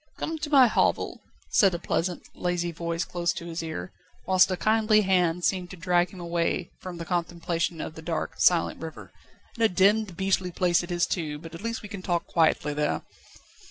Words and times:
"Come 0.17 0.39
to 0.39 0.49
my 0.49 0.65
hovel," 0.65 1.21
said 1.51 1.75
a 1.75 1.77
pleasant, 1.77 2.23
lazy 2.33 2.71
voice 2.71 3.05
close 3.05 3.31
to 3.33 3.45
his 3.45 3.61
ear, 3.61 3.91
whilst 4.25 4.49
a 4.49 4.57
kindly 4.57 5.01
hand 5.01 5.43
seemed 5.43 5.69
to 5.69 5.77
drag 5.77 6.09
him 6.09 6.19
away 6.19 6.71
from 6.79 6.97
the 6.97 7.05
contemplation 7.05 7.79
of 7.79 7.93
the 7.93 8.01
dark, 8.01 8.39
silent 8.39 8.81
river. 8.81 9.11
"And 9.53 9.63
a 9.63 9.69
demmed, 9.69 10.17
beastly 10.17 10.49
place 10.49 10.81
it 10.81 10.89
is 10.89 11.05
too, 11.05 11.37
but 11.37 11.53
at 11.53 11.61
least 11.61 11.83
we 11.83 11.87
can 11.87 12.01
talk 12.01 12.25
quietly 12.25 12.73
there." 12.73 13.03